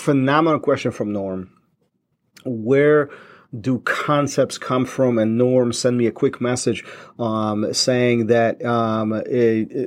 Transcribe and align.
phenomenal 0.00 0.60
question 0.60 0.90
from 0.90 1.12
Norm. 1.12 1.50
Where 2.44 3.10
do 3.58 3.80
concepts 3.80 4.58
come 4.58 4.84
from? 4.84 5.18
And 5.18 5.36
Norm 5.36 5.72
send 5.72 5.98
me 5.98 6.06
a 6.06 6.12
quick 6.12 6.40
message 6.40 6.84
um, 7.18 7.72
saying 7.72 8.28
that 8.28 8.64
um, 8.64 9.22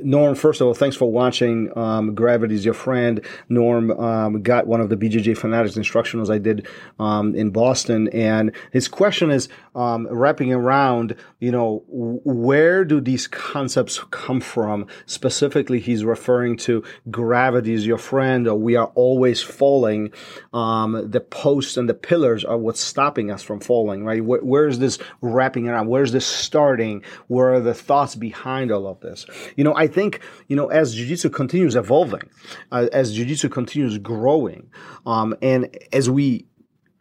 Norm, 0.04 0.34
first 0.34 0.60
of 0.60 0.66
all, 0.66 0.74
thanks 0.74 0.96
for 0.96 1.10
watching. 1.10 1.76
Um, 1.76 2.14
Gravity 2.14 2.54
is 2.54 2.64
your 2.64 2.74
friend. 2.74 3.24
Norm 3.48 3.90
um, 3.92 4.42
got 4.42 4.66
one 4.66 4.80
of 4.80 4.90
the 4.90 4.96
BJJ 4.96 5.36
Fanatics 5.38 5.76
instructionals 5.76 6.30
I 6.30 6.38
did 6.38 6.66
um, 6.98 7.34
in 7.34 7.50
Boston, 7.50 8.08
and 8.08 8.52
his 8.72 8.88
question 8.88 9.30
is 9.30 9.48
wrapping 9.74 10.52
around, 10.52 11.16
you 11.40 11.50
know, 11.50 11.84
where 11.88 12.84
do 12.84 13.00
these 13.00 13.26
concepts 13.26 14.00
come 14.10 14.40
from? 14.40 14.86
Specifically, 15.06 15.80
he's 15.80 16.04
referring 16.04 16.56
to 16.58 16.84
gravity 17.10 17.72
is 17.72 17.86
your 17.86 17.98
friend, 17.98 18.46
or 18.46 18.56
we 18.56 18.76
are 18.76 18.92
always 18.94 19.42
falling. 19.42 20.12
the 20.52 21.26
posts 21.30 21.76
and 21.76 21.88
the 21.88 21.94
pillars 21.94 22.44
are 22.44 22.58
what's 22.58 22.80
stopping 22.80 23.30
us 23.30 23.42
from 23.42 23.53
from 23.54 23.60
falling, 23.60 24.04
right? 24.04 24.24
Where, 24.24 24.40
where 24.40 24.66
is 24.66 24.78
this 24.78 24.98
wrapping 25.20 25.68
around? 25.68 25.88
Where 25.88 26.02
is 26.02 26.12
this 26.12 26.26
starting? 26.26 27.02
Where 27.28 27.54
are 27.54 27.60
the 27.60 27.74
thoughts 27.74 28.14
behind 28.14 28.72
all 28.72 28.86
of 28.86 29.00
this? 29.00 29.26
You 29.56 29.64
know, 29.64 29.74
I 29.76 29.86
think, 29.86 30.20
you 30.48 30.56
know, 30.56 30.68
as 30.68 30.94
Jiu-Jitsu 30.94 31.30
continues 31.30 31.76
evolving, 31.76 32.28
uh, 32.72 32.88
as 32.92 33.14
Jiu-Jitsu 33.14 33.48
continues 33.50 33.98
growing, 33.98 34.70
um, 35.06 35.36
and 35.40 35.76
as 35.92 36.10
we 36.10 36.46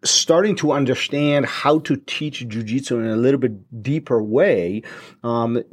starting 0.03 0.55
to 0.57 0.73
understand 0.73 1.45
how 1.45 1.79
to 1.79 1.95
teach 1.95 2.45
jujitsu 2.45 2.91
in 2.91 3.07
a 3.07 3.15
little 3.15 3.39
bit 3.39 3.81
deeper 3.81 4.21
way, 4.21 4.83
um, 5.23 5.63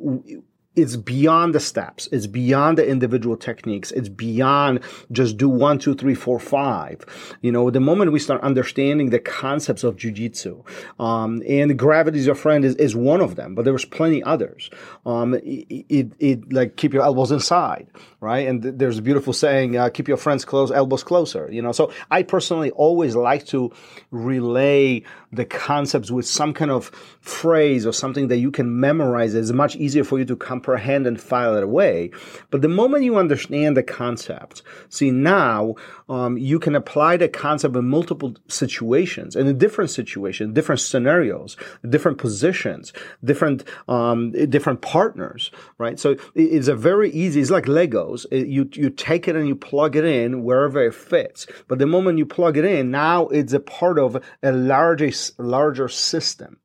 it's 0.81 0.97
beyond 0.97 1.55
the 1.55 1.61
steps. 1.61 2.09
It's 2.13 2.27
beyond 2.27 2.79
the 2.79 2.87
individual 2.87 3.37
techniques. 3.37 3.91
It's 3.93 4.09
beyond 4.09 4.81
just 5.13 5.37
do 5.37 5.49
one, 5.49 5.79
two, 5.79 5.95
three, 5.95 6.15
four, 6.15 6.39
five. 6.39 7.05
You 7.43 7.53
know, 7.53 7.71
the 7.71 7.81
moment 7.81 8.13
we 8.13 8.19
start 8.19 8.41
understanding 8.43 9.11
the 9.11 9.19
concepts 9.19 9.85
of 9.85 9.97
jujitsu, 9.97 10.65
um, 10.99 11.43
and 11.49 11.79
gravity 11.79 12.19
is 12.19 12.27
your 12.27 12.35
friend 12.35 12.65
is, 12.65 12.75
is 12.77 12.97
one 12.97 13.21
of 13.21 13.37
them, 13.37 13.55
but 13.55 13.65
there's 13.65 13.85
plenty 13.85 14.23
others. 14.23 14.71
Um, 15.05 15.35
it, 15.35 15.87
it, 15.89 16.13
it, 16.19 16.53
like 16.53 16.77
keep 16.77 16.93
your 16.93 17.03
elbows 17.03 17.31
inside, 17.31 17.87
right? 18.21 18.49
And 18.49 18.63
th- 18.63 18.75
there's 18.77 18.99
a 18.99 19.03
beautiful 19.03 19.33
saying, 19.33 19.77
uh, 19.77 19.91
keep 19.91 20.09
your 20.09 20.17
friends 20.17 20.45
close, 20.45 20.71
elbows 20.71 21.05
closer, 21.05 21.49
you 21.53 21.63
know? 21.63 21.73
So 21.73 21.93
I 22.11 22.23
personally 22.23 22.71
always 22.71 23.15
like 23.15 23.47
to 23.47 23.73
relay 24.11 25.03
the 25.33 25.45
concepts 25.45 26.11
with 26.11 26.27
some 26.27 26.53
kind 26.53 26.71
of 26.71 26.87
phrase 27.21 27.87
or 27.87 27.93
something 27.93 28.29
that 28.29 28.39
you 28.39 28.51
can 28.51 28.81
memorize. 28.81 29.35
It's 29.35 29.53
much 29.53 29.77
easier 29.77 30.05
for 30.05 30.19
you 30.19 30.25
to 30.25 30.37
comprehend 30.37 30.70
and 31.07 31.21
file 31.21 31.57
it 31.57 31.63
away. 31.63 32.11
But 32.51 32.63
the 32.63 32.69
moment 32.69 33.05
you 33.05 33.17
understand 33.17 33.77
the 33.77 33.83
concept, 33.83 34.63
see 34.89 35.11
now 35.11 35.75
um, 36.09 36.37
you 36.39 36.59
can 36.59 36.75
apply 36.75 37.17
the 37.17 37.29
concept 37.29 37.77
in 37.77 37.89
multiple 37.89 38.37
situations 38.49 39.37
in 39.37 39.59
different 39.59 39.91
situations, 39.91 40.55
different 40.55 40.81
scenarios, 40.81 41.57
different 41.89 42.19
positions, 42.19 42.93
different 43.25 43.65
um, 43.89 44.33
different 44.51 44.81
partners, 44.81 45.51
right? 45.79 45.99
So 45.99 46.17
it's 46.35 46.69
a 46.69 46.75
very 46.75 47.11
easy. 47.11 47.41
It's 47.41 47.51
like 47.51 47.65
Legos. 47.65 48.27
It, 48.31 48.47
you 48.49 48.69
you 48.73 48.91
take 48.91 49.29
it 49.29 49.37
and 49.37 49.49
you 49.49 49.55
plug 49.55 49.97
it 49.97 50.05
in 50.05 50.43
wherever 50.43 50.85
it 50.85 50.95
fits. 50.95 51.47
But 51.69 51.79
the 51.79 51.87
moment 51.87 52.19
you 52.19 52.27
plug 52.27 52.57
it 52.57 52.65
in, 52.65 52.91
now 52.91 53.29
it's 53.29 53.53
a 53.53 53.61
part 53.61 53.99
of 53.99 54.23
a 54.43 54.53
larger 54.53 55.11
larger 55.39 55.89
system 55.89 56.59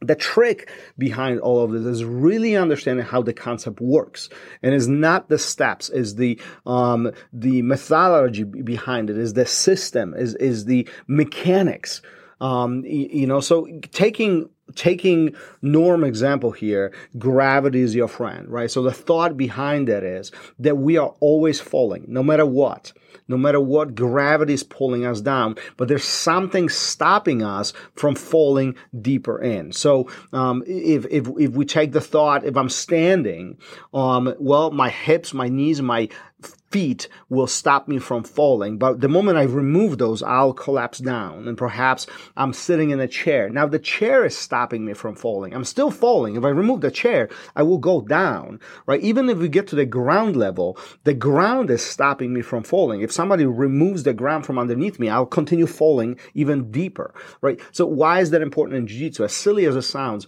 the 0.00 0.14
trick 0.14 0.70
behind 0.96 1.40
all 1.40 1.62
of 1.62 1.72
this 1.72 1.84
is 1.84 2.04
really 2.04 2.56
understanding 2.56 3.04
how 3.04 3.22
the 3.22 3.32
concept 3.32 3.80
works. 3.80 4.28
And 4.62 4.74
is 4.74 4.88
not 4.88 5.28
the 5.28 5.38
steps 5.38 5.88
is 5.90 6.14
the 6.16 6.40
um, 6.66 7.12
the 7.32 7.62
methodology 7.62 8.44
behind 8.44 9.10
it 9.10 9.18
is 9.18 9.34
the 9.34 9.46
system 9.46 10.14
is 10.14 10.34
is 10.36 10.64
the 10.64 10.88
mechanics. 11.06 12.02
Um, 12.40 12.84
you 12.86 13.26
know 13.26 13.40
so 13.40 13.68
taking 13.92 14.48
taking 14.74 15.34
norm 15.62 16.04
example 16.04 16.50
here 16.50 16.92
gravity 17.18 17.80
is 17.80 17.94
your 17.94 18.08
friend 18.08 18.48
right 18.48 18.70
so 18.70 18.82
the 18.82 18.92
thought 18.92 19.36
behind 19.36 19.88
that 19.88 20.04
is 20.04 20.32
that 20.58 20.76
we 20.78 20.96
are 20.96 21.14
always 21.20 21.60
falling 21.60 22.04
no 22.08 22.22
matter 22.22 22.46
what 22.46 22.92
no 23.30 23.36
matter 23.36 23.60
what 23.60 23.94
gravity 23.94 24.54
is 24.54 24.64
pulling 24.64 25.06
us 25.06 25.20
down, 25.20 25.54
but 25.76 25.86
there's 25.86 26.04
something 26.04 26.68
stopping 26.68 27.44
us 27.44 27.72
from 27.94 28.16
falling 28.16 28.74
deeper 29.00 29.40
in. 29.40 29.70
So, 29.72 30.10
um, 30.32 30.64
if, 30.66 31.06
if, 31.06 31.28
if 31.38 31.52
we 31.52 31.64
take 31.64 31.92
the 31.92 32.00
thought, 32.00 32.44
if 32.44 32.56
I'm 32.56 32.68
standing, 32.68 33.56
um, 33.94 34.34
well, 34.40 34.72
my 34.72 34.88
hips, 34.88 35.32
my 35.32 35.48
knees, 35.48 35.80
my 35.80 36.08
feet 36.70 37.08
will 37.28 37.46
stop 37.46 37.88
me 37.88 37.98
from 37.98 38.22
falling. 38.24 38.78
But 38.78 39.00
the 39.00 39.08
moment 39.08 39.38
I 39.38 39.42
remove 39.42 39.98
those, 39.98 40.22
I'll 40.22 40.52
collapse 40.52 40.98
down. 40.98 41.48
And 41.48 41.58
perhaps 41.58 42.06
I'm 42.36 42.52
sitting 42.52 42.90
in 42.90 43.00
a 43.00 43.08
chair. 43.08 43.48
Now 43.48 43.66
the 43.66 43.78
chair 43.78 44.24
is 44.24 44.36
stopping 44.36 44.59
me 44.68 44.94
from 44.94 45.14
falling. 45.14 45.54
I'm 45.54 45.64
still 45.64 45.90
falling. 45.90 46.36
If 46.36 46.44
I 46.44 46.48
remove 46.48 46.80
the 46.80 46.90
chair, 46.90 47.28
I 47.56 47.62
will 47.62 47.78
go 47.78 48.00
down, 48.00 48.60
right? 48.86 49.00
Even 49.00 49.28
if 49.28 49.38
we 49.38 49.48
get 49.48 49.66
to 49.68 49.76
the 49.76 49.86
ground 49.86 50.36
level, 50.36 50.78
the 51.04 51.14
ground 51.14 51.70
is 51.70 51.82
stopping 51.82 52.32
me 52.32 52.42
from 52.42 52.62
falling. 52.62 53.00
If 53.00 53.12
somebody 53.12 53.46
removes 53.46 54.02
the 54.02 54.14
ground 54.14 54.46
from 54.46 54.58
underneath 54.58 54.98
me, 54.98 55.08
I'll 55.08 55.26
continue 55.26 55.66
falling 55.66 56.18
even 56.34 56.70
deeper, 56.70 57.14
right? 57.40 57.60
So 57.72 57.86
why 57.86 58.20
is 58.20 58.30
that 58.30 58.42
important 58.42 58.78
in 58.78 58.86
Jiu-Jitsu? 58.86 59.24
As 59.24 59.32
silly 59.32 59.64
as 59.64 59.76
it 59.76 59.82
sounds, 59.82 60.26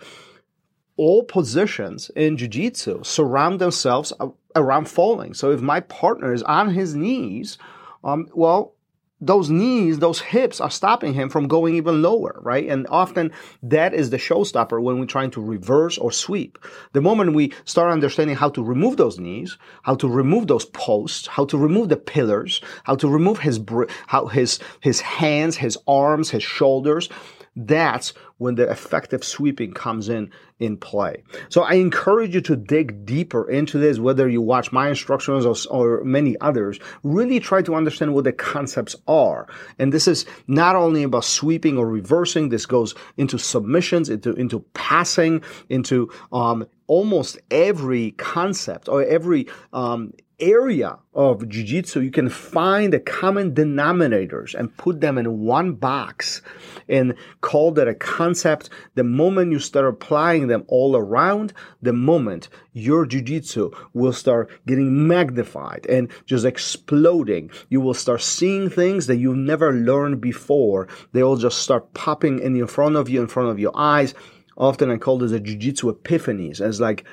all 0.97 1.25
positions 1.25 2.10
in 2.14 2.37
jiu-jitsu 2.37 3.03
surround 3.03 3.60
themselves 3.60 4.12
around 4.54 4.88
falling. 4.88 5.34
So 5.34 5.50
if 5.50 5.60
my 5.60 5.81
partner 5.81 6.32
is 6.32 6.43
on 6.43 6.70
his 6.70 6.94
knees, 6.94 7.59
um, 8.04 8.28
well, 8.34 8.75
those 9.22 9.48
knees, 9.48 10.00
those 10.00 10.20
hips 10.20 10.60
are 10.60 10.70
stopping 10.70 11.14
him 11.14 11.30
from 11.30 11.46
going 11.46 11.76
even 11.76 12.02
lower, 12.02 12.40
right? 12.42 12.68
And 12.68 12.88
often 12.90 13.30
that 13.62 13.94
is 13.94 14.10
the 14.10 14.16
showstopper 14.16 14.82
when 14.82 14.98
we're 14.98 15.06
trying 15.06 15.30
to 15.30 15.40
reverse 15.40 15.96
or 15.96 16.10
sweep. 16.10 16.58
The 16.92 17.00
moment 17.00 17.34
we 17.34 17.54
start 17.64 17.92
understanding 17.92 18.34
how 18.34 18.50
to 18.50 18.64
remove 18.64 18.96
those 18.96 19.20
knees, 19.20 19.56
how 19.82 19.94
to 19.94 20.08
remove 20.08 20.48
those 20.48 20.64
posts, 20.64 21.28
how 21.28 21.44
to 21.46 21.56
remove 21.56 21.88
the 21.88 21.96
pillars, 21.96 22.60
how 22.82 22.96
to 22.96 23.08
remove 23.08 23.38
his, 23.38 23.60
how 24.08 24.26
his, 24.26 24.58
his 24.80 25.00
hands, 25.00 25.56
his 25.56 25.78
arms, 25.86 26.28
his 26.30 26.42
shoulders, 26.42 27.08
that's 27.54 28.14
when 28.42 28.56
the 28.56 28.69
effective 28.69 29.25
sweeping 29.25 29.72
comes 29.72 30.08
in 30.08 30.30
in 30.58 30.76
play. 30.76 31.22
So 31.48 31.62
I 31.62 31.75
encourage 31.75 32.34
you 32.34 32.41
to 32.42 32.56
dig 32.56 33.04
deeper 33.04 33.50
into 33.50 33.78
this, 33.78 33.98
whether 33.98 34.28
you 34.28 34.41
watch 34.41 34.70
my 34.70 34.88
instructions 34.88 35.44
or, 35.44 35.56
or, 35.70 36.04
many 36.04 36.36
others, 36.41 36.78
really 37.02 37.41
try 37.41 37.62
to 37.62 37.75
understand 37.75 38.14
what 38.14 38.25
the 38.25 38.32
concepts 38.32 38.94
are. 39.08 39.47
And 39.78 39.92
this 39.92 40.06
is 40.06 40.26
not 40.47 40.76
only 40.76 41.02
about 41.02 41.25
sweeping 41.25 41.78
or 41.78 41.86
reversing, 41.86 42.48
this 42.48 42.66
goes 42.66 42.94
into 43.16 43.38
submissions, 43.38 44.08
into, 44.08 44.34
into 44.34 44.60
passing, 44.75 45.42
into, 45.69 46.10
um, 46.32 46.66
almost 46.86 47.38
every 47.50 48.10
concept 48.12 48.88
or 48.88 49.02
every 49.04 49.47
um, 49.72 50.12
area 50.42 50.98
of 51.14 51.48
jiu-jitsu 51.48 52.00
you 52.00 52.10
can 52.10 52.28
find 52.28 52.92
the 52.92 52.98
common 52.98 53.54
denominators 53.54 54.54
and 54.54 54.76
put 54.76 55.00
them 55.00 55.16
in 55.16 55.41
one 55.41 55.72
box 55.75 56.42
and 56.88 57.14
call 57.41 57.70
that 57.72 57.88
a 57.88 57.94
concept. 57.94 58.69
The 58.94 59.04
moment 59.04 59.52
you 59.52 59.58
start 59.58 59.86
applying 59.86 60.48
them 60.48 60.64
all 60.69 60.97
around 60.97 61.52
the 61.81 61.92
moment 61.92 62.48
your 62.72 63.06
jiu-jitsu 63.06 63.70
will 63.94 64.12
start 64.12 64.50
getting 64.66 65.06
magnified 65.06 65.86
and 65.88 66.10
just 66.26 66.44
exploding. 66.44 67.50
You 67.69 67.81
will 67.81 67.94
start 67.94 68.22
seeing 68.22 68.69
things 68.69 69.06
that 69.06 69.16
you've 69.16 69.36
never 69.36 69.72
learned 69.72 70.20
before. 70.20 70.88
They 71.12 71.22
will 71.22 71.36
just 71.36 71.58
start 71.58 71.94
popping 71.94 72.41
in 72.41 72.66
front 72.66 72.97
of 72.97 73.08
you 73.08 73.22
in 73.22 73.28
front 73.28 73.50
of 73.50 73.58
your 73.58 73.72
eyes. 73.75 74.14
Often 74.56 74.91
i 74.91 74.97
call 74.98 75.19
this 75.19 75.32
a 75.32 75.41
jiu-jitsu 75.41 75.92
epiphanies 75.92 76.60
as 76.60 76.81
like 76.81 77.04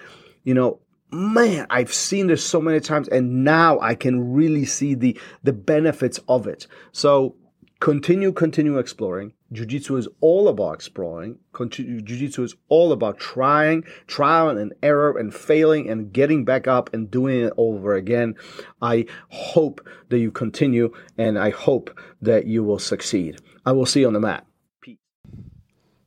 you 0.44 0.54
know 0.54 0.80
man, 1.12 1.66
I've 1.70 1.94
seen 1.94 2.28
this 2.28 2.44
so 2.44 2.62
many 2.62 2.80
times 2.80 3.08
and 3.08 3.44
now 3.44 3.80
I 3.80 3.96
can 3.96 4.34
really 4.34 4.66
see 4.66 4.94
the, 4.94 5.20
the 5.44 5.54
benefits 5.54 6.20
of 6.28 6.48
it. 6.48 6.68
So 6.92 7.36
continue, 7.80 8.32
continue 8.32 8.78
exploring. 8.78 9.34
Jiu-Jitsu 9.52 9.98
is 9.98 10.08
all 10.22 10.48
about 10.48 10.74
exploring. 10.74 11.40
Jiu-Jitsu 11.58 12.44
is 12.44 12.56
all 12.68 12.92
about 12.92 13.18
trying, 13.18 13.84
trial 14.06 14.50
and 14.50 14.74
error 14.84 15.18
and 15.18 15.34
failing 15.34 15.90
and 15.90 16.14
getting 16.14 16.46
back 16.46 16.68
up 16.68 16.94
and 16.94 17.10
doing 17.10 17.42
it 17.42 17.54
over 17.58 17.96
again. 17.96 18.36
I 18.82 19.06
hope 19.30 19.82
that 20.10 20.20
you 20.20 20.32
continue 20.32 20.94
and 21.18 21.40
I 21.40 21.50
hope 21.50 21.98
that 22.22 22.46
you 22.46 22.64
will 22.64 22.80
succeed. 22.80 23.42
I 23.66 23.72
will 23.72 23.88
see 23.88 24.02
you 24.02 24.08
on 24.08 24.14
the 24.14 24.20
mat. 24.20 24.46